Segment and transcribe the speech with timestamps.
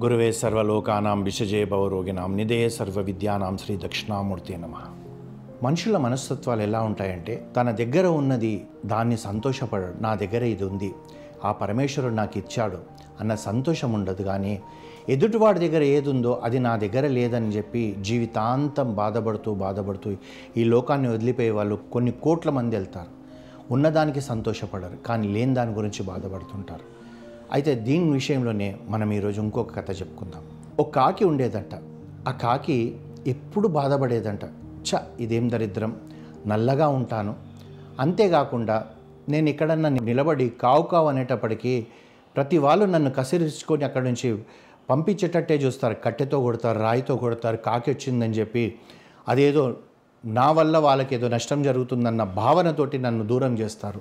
[0.00, 4.74] గురువే సర్వలోకానాం విషజే భవరోగినాం నిదే సర్వ విద్యానాం శ్రీ దక్షిణామూర్తి నమ.
[5.62, 10.92] మనుషుల మనస్తత్వాలు ఎలా ఉంటాయంటే తన దగ్గర ఉన్నది దాన్ని సంతోషపడడు నా దగ్గర ఇది ఉంది
[11.44, 12.78] ఆ పరమేశ్వరుడు నాకు ఇచ్చాడు
[13.20, 14.60] అన్న సంతోషం ఉండదు కానీ
[15.08, 20.16] ఎదుటివాడి దగ్గర ఏది ఉందో అది నా దగ్గర లేదని చెప్పి జీవితాంతం బాధపడుతూ బాధపడుతూ
[20.56, 23.08] ఈ లోకాన్ని వదిలిపోయే వాళ్ళు కొన్ని కోట్ల మంది వెళ్తారు.
[23.72, 26.95] ఉన్నదానికి సంతోషపడరు కానీ లేని దాని గురించి బాధపడుతుంటారు.
[27.52, 30.42] అయితే దీని విషయంలోనే మనం ఈరోజు ఇంకొక కథ చెప్పుకుందాం.
[30.80, 31.74] ఒక కాకి ఉండేదంట.
[32.28, 32.96] ఆ కాకి
[33.26, 34.40] ఎప్పుడు బాధపడేదంట.
[34.88, 35.96] చ ఇదేం దరిద్రం.
[36.46, 37.34] నల్లగా ఉంటాను.
[38.00, 38.86] అంతేకాకుండా
[39.28, 41.86] నేను ఎక్కడన్నా నిలబడి కావు కావు అనేటప్పటికీ
[42.36, 44.42] ప్రతి వాళ్ళు నన్ను కసిరించుకొని అక్కడి నుంచి
[44.90, 45.96] పంపించేటట్టే చూస్తారు.
[46.04, 48.74] కట్టెతో కొడతారు రాయితో కొడతారు కాకి వచ్చిందని చెప్పి
[49.28, 49.76] అదేదో
[50.24, 54.00] నా వల్ల వాళ్ళకి ఏదో నష్టం జరుగుతుందన్న భావనతోటి నన్ను దూరం చేస్తారు.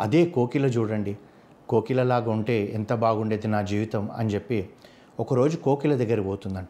[0.00, 1.18] అదే కోకిల చూడండి.
[1.72, 4.68] కోకిలలాగా ఉంటే ఎంత బాగుండేది నా జీవితం అని చెప్పి
[5.20, 6.68] ఒకరోజు కోకిల దగ్గర పోతుందంట.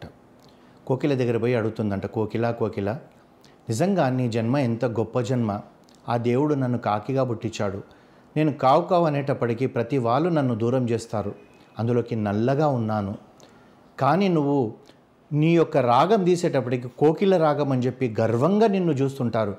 [0.87, 2.91] కోకిల దగ్గర పోయి అడుగుతుందంట కోకిల కోకిల
[3.69, 5.59] నిజంగా నీ జన్మ ఎంత గొప్ప జన్మ.
[6.09, 7.83] ఆ దేవుడు నన్ను కాకిగా పుట్టించాడు.
[8.37, 11.35] నేను కావు కావు అనేటప్పటికీ ప్రతి వాళ్ళు నన్ను దూరం చేస్తారు.
[11.79, 13.15] అందులోకి నల్లగా ఉన్నాను.
[13.99, 14.73] కానీ నువ్వు
[15.33, 19.55] నీ యొక్క రాగం తీసేటప్పటికి కోకిల రాగం అని చెప్పి గర్వంగా నిన్ను చూస్తుంటారు.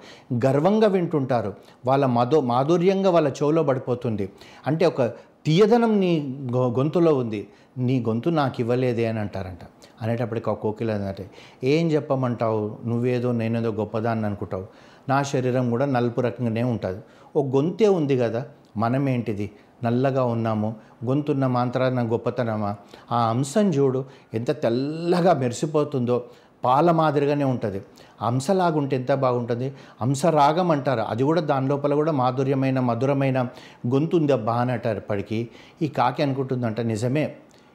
[0.47, 1.55] గర్వంగా వింటుంటారు.
[1.87, 4.33] వాళ్ళ మధు మాధుర్యంగా వాళ్ళ చెవులో పడిపోతుంది.
[4.67, 5.01] అంటే ఒక
[5.47, 7.49] తీయదనం నీ గొ- గొంతులో ఉంది.
[7.79, 9.59] నీ గొంతు నాకు ఇవ్వలేదే అని అంటారంట.
[10.03, 11.31] అనేటప్పటికి ఆ కోకిల అంటే
[11.65, 12.79] ఏం చెప్పమంటావు?
[12.87, 14.67] నువ్వేదో నేనేదో గొప్పదాన్ని అనుకుంటావు.
[15.09, 17.03] నా శరీరం కూడా నలుపు రకంగానే ఉంటుంది.
[17.37, 18.45] ఓ గొంతే ఉంది కదా
[18.77, 19.51] మనమేంటిది?
[19.85, 20.77] నల్లగా ఉన్నాము.
[21.05, 22.77] గొంతున్న మాంత్రాన్న గొప్పతనమా?
[23.13, 26.25] ఆ అంశం చూడు ఎంత తెల్లగా మెరిసిపోతుందో
[26.65, 27.83] పాల మాదిరిగానే ఉంటుంది.
[28.21, 29.75] అంశలాగుంటే ఎంత బాగుంటుంది?
[30.01, 31.01] అంశరాగం అంటారు.
[31.01, 33.43] అది కూడా దాని లోపల కూడా మాధుర్యమైన మధురమైన
[33.87, 35.49] గొంతు ఉంది అబ్బా అని అంటారు ఇప్పటికీ.
[35.83, 37.35] ఈ కాకి అనుకుంటుందంట నిజమే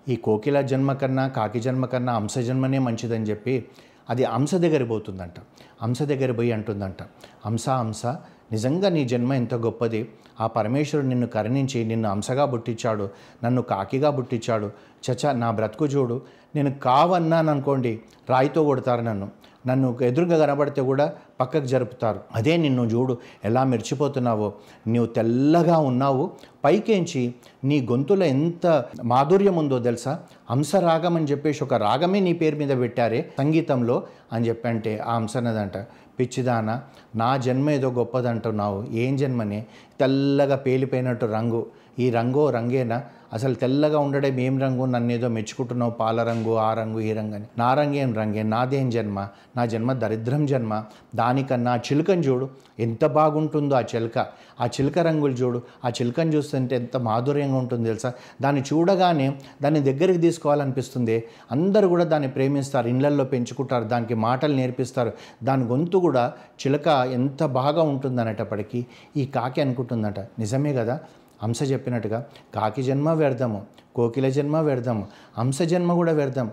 [0.09, 3.65] ఈ కోకిల జన్మ కన్నా కాకి జన్మ కన్నా అంశ జన్మనే మంచిదని చెప్పి
[4.09, 5.33] అది అంశ దగ్గర పోతుందంట.
[5.81, 7.03] అంశ దగ్గర పోయి అంటుందంట.
[7.45, 8.05] అంశ అంశ
[8.51, 10.09] నిజంగా నీ జన్మ ఎంత గొప్పది?
[10.41, 13.09] ఆ పరమేశ్వరుడు నిన్ను కరుణించి నిన్ను అంశగా పుట్టించాడు
[13.43, 14.71] నన్ను కాకిగా పుట్టించాడు
[15.07, 16.21] చచ నా బ్రతుకు చూడు.
[16.55, 19.29] నేను కావన్నాను అనుకోండి రాయితో కొడతారు నన్ను.
[19.67, 22.19] నన్ను ఎదురుగా కనబడితే కూడా పక్కకు జరుపుతారు.
[22.35, 24.53] అదే నిన్ను చూడు ఎలా మెరిచిపోతున్నావో.
[24.87, 26.31] నీవు తెల్లగా ఉన్నావు.
[26.65, 27.33] పైకేంచి
[27.63, 30.19] నీ గొంతులో ఎంత మాధుర్యం ఉందో తెలుసా?
[30.51, 34.03] హంసరాగం అని చెప్పేసి ఒక రాగమే నీ పేరు మీద పెట్టారే సంగీతంలో
[34.33, 35.77] అని చెప్పంటే ఆ హంసనదంట
[36.19, 36.81] పిచ్చిదాన
[37.15, 38.85] నా జన్మ ఏదో గొప్పదంటున్నావు.
[38.91, 39.65] ఏం జన్మనే?
[39.99, 41.65] తెల్లగా పేలిపోయినట్టు రంగు.
[41.99, 43.03] ఈ రంగు రంగేనా?
[43.33, 47.45] అసలు తెల్లగా ఉండడే ఏం రంగు నన్ను ఏదో మెచ్చుకుంటున్నావు పాల రంగు ఆ రంగు ఈ రంగు అని.
[47.57, 48.43] నా రంగేం రంగే?
[48.43, 49.27] నాదేం జన్మ?
[49.57, 50.83] నా జన్మ దరిద్రం జన్మ?
[51.15, 52.49] దానికన్నా ఆ చిలుకని చూడు.
[52.79, 54.17] ఎంత బాగుంటుందో ఆ చిలుక.
[54.61, 55.61] ఆ చిలుక రంగులు చూడు.
[55.85, 58.13] ఆ చిలుకను చూస్తుంటే ఎంత మాధుర్యంగా ఉంటుంది తెలుసా?
[58.41, 61.23] దాన్ని చూడగానే దాన్ని దగ్గరికి తీసుకోవాలనిపిస్తుంది.
[61.51, 62.87] అందరూ కూడా దాన్ని ప్రేమిస్తారు.
[62.87, 63.83] ఇళ్ళల్లో పెంచుకుంటారు.
[63.83, 65.11] దానికి మాటలు నేర్పిస్తారు.
[65.43, 66.33] దాని గొంతు కూడా
[66.67, 68.85] చిలుక ఎంత బాగా ఉంటుంది అనేటప్పటికీ
[69.17, 70.19] ఈ కాకి అనుకుంటుందట.
[70.19, 70.99] నిజమే కదా?
[71.43, 72.19] హంస చెప్పినట్టుగా
[72.55, 73.59] కాకి జన్మ వ్యర్థము
[73.95, 75.03] కోకిల జన్మ వ్యర్థము
[75.37, 76.49] హంస జన్మ కూడా వ్యర్థం.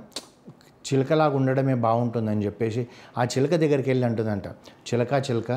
[0.88, 2.86] చిలకలాగా ఉండడమే బాగుంటుందని చెప్పేసి
[3.18, 4.46] ఆ చిలక దగ్గరికి వెళ్ళి అంటుందంట.
[4.88, 5.52] చిలక చిలక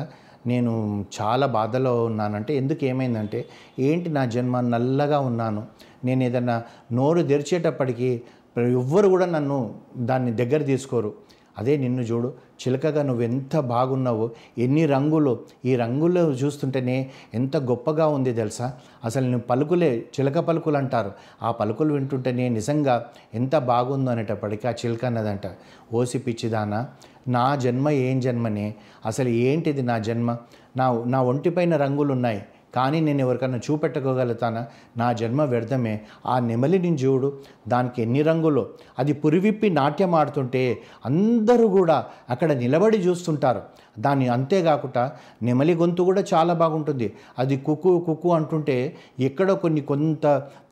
[0.46, 0.72] నేను
[1.20, 3.40] చాలా బాధలో ఉన్నానంటే ఎందుకు ఏమైందంటే
[3.78, 5.62] ఏంటి నా జన్మ నల్లగా ఉన్నాను?
[6.04, 8.10] నేను ఏదన్నా నోరు తెరిచేటప్పటికీ
[8.58, 11.10] ఎవ్వరు కూడా నన్ను దాన్ని దగ్గర తీసుకోరు.
[11.58, 12.34] అదే నిన్ను చూడు.
[12.62, 18.72] చిలకగా నువ్వు ఎంత బాగున్నావో ఎన్ని రంగులు ఈ రంగులు చూస్తుంటేనే ఎంత గొప్పగా ఉంది తెలుసా?
[19.04, 21.12] అసలు నువ్వు పలుకులే చిలక పలుకులు అంటారు.
[21.42, 25.46] ఆ పలుకులు వింటుంటేనే నిజంగా ఎంత బాగుందో అనేటప్పటికీ ఆ చిలక అన్నదంట.
[25.92, 26.88] ఓసి పిచ్చిదానా
[27.28, 28.74] నా జన్మ ఏం జన్మనే?
[29.06, 30.36] అసలు ఏంటిది నా జన్మ?
[30.76, 32.42] నా నా ఒంటిపైన రంగులు ఉన్నాయి
[32.74, 34.66] కానీ నేను ఎవరికన్నా చూపెట్టుకోగలుగుతానా?
[34.96, 36.00] నా జన్మ వ్యర్థమే.
[36.26, 37.38] ఆ నెమలిని చూడు.
[37.68, 38.68] దానికి ఎన్ని రంగులు?
[38.98, 43.62] అది పురివిప్పి నాట్యం ఆడుతుంటే అందరూ కూడా అక్కడ నిలబడి చూస్తుంటారు.
[43.98, 45.12] దాన్ని అంతేకాకుండా
[45.42, 47.16] నెమలి గొంతు కూడా చాలా బాగుంటుంది.
[47.38, 50.26] అది కుక్కు కుక్కు అంటుంటే ఎక్కడో కొన్ని కొంత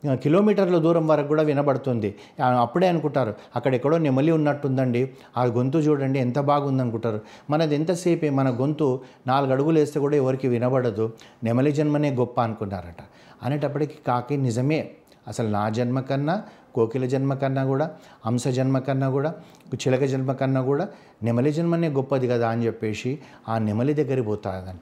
[0.06, 2.14] కిలోమీటర్ల దూరం వరకు కూడా వినబడుతుంది.
[2.60, 5.10] అప్పుడే అనుకుంటారు అక్కడెక్కడో నెమలి ఉన్నట్టుందండి.
[5.36, 7.20] ఆ గొంతు చూడండి ఎంత బాగుందనుకుంటారు.
[7.50, 11.12] మనది ఎంతసేపే మన గొంతు నాలుగు అడుగులు వేస్తే కూడా ఎవరికి వినబడదు.
[11.44, 13.02] నెమలి జన్మనే గొప్ప అనుకున్నారట.
[13.42, 14.90] అనేటప్పటికీ కాకి నిజమే.
[15.28, 16.42] అసలు నా జన్మ కన్నా
[16.74, 17.90] కోకిల జన్మ కన్నా కూడా
[18.26, 19.34] హంస జన్మ కన్నా కూడా
[19.74, 20.88] చిలక జన్మ కన్నా కూడా
[21.22, 23.18] నెమలి జన్మనే గొప్పది కదా అని చెప్పేసి
[23.48, 24.80] ఆ నెమలి దగ్గరికి పోతాదంట.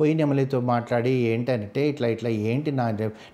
[0.00, 2.90] పోయి నెమలితో మాట్లాడి ఏంటంటే ఇట్లా ఇట్లా ఏంటి నా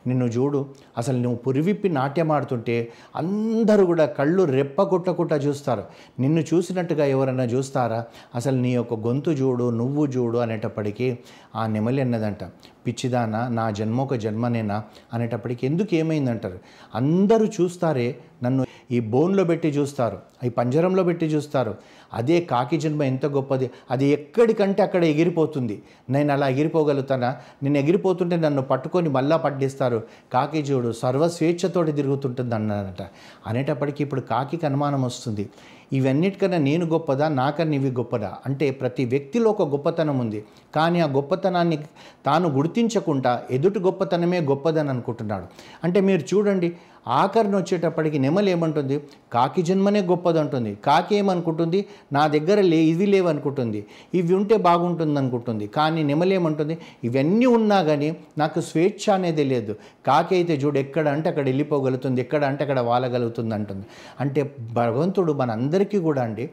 [0.06, 0.66] నిన్ను చూడు
[0.98, 5.84] అసలు నువ్వు పురివిప్పి నాట్యం ఆడుతుంటే అందరూ కూడా కళ్ళు రెప్ప కొట్టకుండా చూస్తారు.
[6.20, 8.04] నిన్ను చూసినట్టుగా ఎవరైనా చూస్తారా?
[8.34, 11.18] అసలు నీ యొక్క గొంతు చూడు నువ్వు చూడు అనేటప్పటికీ
[11.56, 12.44] ఆ నెమలి అన్నదంట.
[12.86, 14.84] పిచ్చిదానా నా జన్మ ఒక జన్మనేనా?
[15.14, 16.58] అనేటప్పటికి ఎందుకు ఏమైందంటారు?
[16.94, 18.06] అందరూ చూస్తారు చూస్తారే
[18.42, 21.74] నన్ను ఈ బోన్లో పెట్టి చూస్తారు ఈ పంజరంలో పెట్టి చూస్తారు.
[22.14, 25.82] అదే కాకి జన్మ ఎంత గొప్పది అది ఎక్కడికంటే అక్కడ ఎగిరిపోతుంది.
[26.10, 27.36] నేను అలా ఎగిరిపోగలుగుతానా?
[27.62, 30.02] నేను ఎగిరిపోతుంటే నన్ను పట్టుకొని మళ్ళా పట్టిస్తారు.
[30.32, 33.02] కాకి చూడు సర్వస్వేచ్ఛతోటి తిరుగుతుంటుంది అన్నారట
[33.46, 35.48] అనేటప్పటికీ ఇప్పుడు కాకికి అనుమానం వస్తుంది.
[35.92, 37.28] ఇవన్నిటికన్నా నేను గొప్పదా?
[37.28, 38.34] నాకన్నా ఇవి గొప్పదా?
[38.46, 40.44] అంటే ప్రతి వ్యక్తిలో ఒక గొప్పతనం ఉంది.
[40.74, 41.78] కానీ ఆ గొప్పతనాన్ని
[42.26, 45.44] తాను గుర్తించకుండా ఎదుటి గొప్పతనమే గొప్పదని అనుకుంటున్నాడు.
[45.84, 46.76] అంటే మీరు చూడండి
[47.08, 48.96] ఆఖరిని వచ్చేటప్పటికి నెమలు ఏమంటుంది?
[49.32, 50.72] కాకి జన్మనే గొప్పదంటుంది.
[50.86, 51.80] కాకి ఏమనుకుంటుంది?
[52.16, 53.80] నా దగ్గర లే ఇవి లేవనుకుంటుంది.
[54.20, 56.76] ఇవి ఉంటే బాగుంటుంది అనుకుంటుంది కానీ నెమలేమంటుంది
[57.08, 59.74] ఇవన్నీ ఉన్నా కానీ నాకు స్వేచ్ఛ అనేది లేదు.
[60.06, 62.20] కాకి అయితే చూడు ఎక్కడ అంటే అక్కడ వెళ్ళిపోగలుగుతుంది.
[62.26, 63.86] ఎక్కడ అంటే అక్కడ వాలగలుగుతుంది అంటుంది.
[64.20, 64.42] అంటే
[64.80, 66.46] భగవంతుడు మనందరికీ కూడా అండి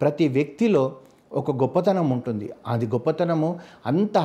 [0.00, 0.82] ప్రతి వ్యక్తిలో
[1.32, 2.50] ఒక గొప్పతనం ఉంటుంది.
[2.66, 4.18] అది గొప్పతనము అంత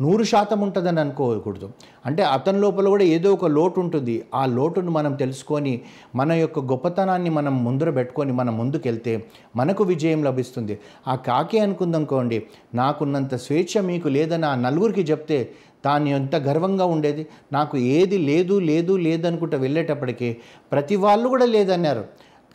[0.00, 1.70] నూరు శాతం ఉంటుందని అనుకోకూడదు.
[2.06, 4.24] అంటే అతని లోపల కూడా ఏదో ఒక లోటు ఉంటుంది.
[4.34, 5.80] ఆ లోటును మనం తెలుసుకొని
[6.14, 9.24] మన యొక్క గొప్పతనాన్ని మనం ముందర పెట్టుకొని మనం ముందుకెళ్తే
[9.56, 10.78] మనకు విజయం లభిస్తుంది.
[11.08, 15.52] ఆ కాకి అనుకుందనుకోండి నాకున్నంత స్వేచ్ఛ మీకు లేదని ఆ నలుగురికి చెప్తే
[15.84, 17.26] తాను ఎంత గర్వంగా ఉండేది?
[17.52, 20.36] నాకు ఏది లేదు లేదు లేదనుకుంటూ వెళ్ళేటప్పటికీ
[20.72, 22.04] ప్రతి వాళ్ళు కూడా లేదన్నారు.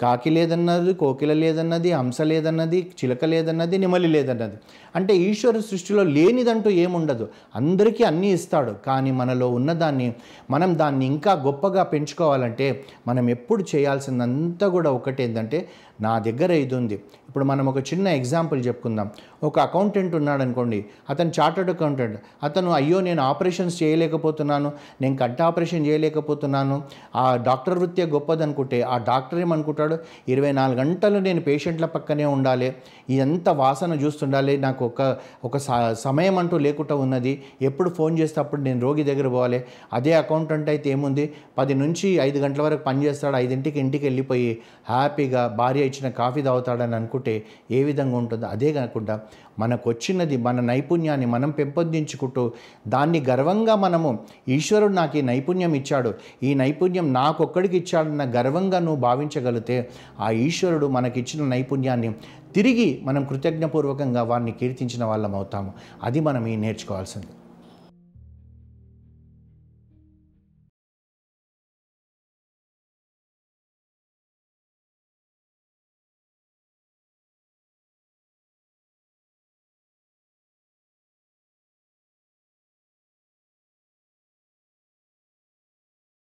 [0.02, 4.58] కాకి లేదన్నది కోకిల లేదన్నది హంస లేదన్నది చిలక లేదన్నది నెమలి లేదన్నది.
[4.96, 7.28] అంటే ఈశ్వర సృష్టిలో లేనిదంటూ ఏముండదు.
[7.56, 8.76] అందరికీ అన్నీ ఇస్తాడు.
[8.88, 10.14] కానీ మనలో ఉన్నదాన్ని
[10.50, 15.70] మనం దాన్ని ఇంకా గొప్పగా పెంచుకోవాలంటే మనం ఎప్పుడు చేయాల్సిందంతా కూడా ఒకటేంటంటే
[16.02, 16.94] నా దగ్గర ఇది ఉంది.
[17.28, 19.10] ఇప్పుడు మనం ఒక చిన్న ఎగ్జాంపుల్ చెప్పుకుందాం.
[19.44, 20.86] ఒక అకౌంటెంట్ ఉన్నాడు అనుకోండి.
[21.10, 24.72] అతను చార్టర్డ్ అకౌంటెంట్ అతను అయ్యో నేను ఆపరేషన్స్ చేయలేకపోతున్నాను.
[25.02, 26.84] నేను కంట ఆపరేషన్ చేయలేకపోతున్నాను.
[27.16, 29.98] ఆ డాక్టర్ వృత్తి గొప్పదనుకుంటే ఆ డాక్టర్ ఏమనుకుంటాడు?
[30.30, 32.76] ఇరవై నాలుగు గంటలు నేను పేషెంట్ల పక్కనే ఉండాలి.
[33.10, 34.58] ఎంత వాసన చూస్తుండాలి.
[34.58, 35.58] నాకు ఒక ఒక
[35.94, 37.44] సమయం అంటూ లేకుండా ఉన్నది.
[37.62, 39.64] ఎప్పుడు ఫోన్ చేస్తే అప్పుడు నేను రోగి దగ్గర పోవాలి.
[39.94, 41.34] అదే అకౌంటెంట్ అయితే ఏముంది?
[41.58, 44.58] పది నుంచి ఐదు గంటల వరకు పనిచేస్తాడు ఐదింటికి ఇంటికి వెళ్ళిపోయి
[44.90, 47.34] హ్యాపీగా భార్య ఇచ్చిన కాఫీ తాగుతాడని అనుకుంటే
[47.72, 48.48] ఏ విధంగా ఉంటుందో?
[48.48, 49.16] అదే కాకుండా
[49.60, 52.44] మనకు వచ్చినది మన నైపుణ్యాన్ని మనం పెంపొందించుకుంటూ
[52.88, 54.10] దాన్ని గర్వంగా మనము
[54.50, 56.12] ఈశ్వరుడు నాకు ఈ నైపుణ్యం ఇచ్చాడు
[56.44, 59.78] ఈ నైపుణ్యం నాకొక్కడికి ఇచ్చాడన్న గర్వంగా నువ్వు భావించగలిగితే
[60.20, 62.12] ఆ ఈశ్వరుడు మనకిచ్చిన నైపుణ్యాన్ని
[62.56, 65.72] తిరిగి మనం కృతజ్ఞపూర్వకంగా వారిని కీర్తించిన వాళ్ళం అవుతాము
[66.04, 67.28] అది మనం ఈ నేర్చుకోవాల్సింది.